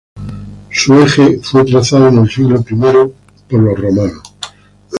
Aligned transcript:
Su 0.71 0.95
eje 0.99 1.37
fue 1.43 1.63
trazado 1.63 2.07
en 2.07 2.17
el 2.17 2.27
siglo 2.27 2.65
I 2.67 2.73
por 2.73 3.59
los 3.61 3.79
romanos. 3.79 4.33